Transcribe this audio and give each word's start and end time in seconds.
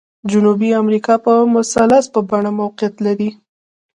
جنوبي 0.31 0.69
امریکا 0.81 1.13
په 1.25 1.33
مثلث 1.55 2.05
په 2.13 2.19
بڼه 2.29 2.51
موقعیت 2.59 2.95
لري. 3.05 3.29